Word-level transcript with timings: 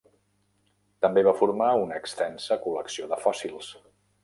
També 1.05 1.23
va 1.27 1.33
formar 1.41 1.67
una 1.83 2.01
extensa 2.03 2.59
col·lecció 2.65 3.13
de 3.15 3.23
fòssils. 3.29 3.73